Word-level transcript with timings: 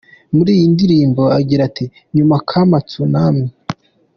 Muri 0.35 0.49
iyi 0.57 0.67
ndirimbo 0.73 1.23
agira 1.39 1.61
ati 1.69 1.85
“Nyuma 2.15 2.35
kama 2.49 2.77
Tsunami. 2.89 3.45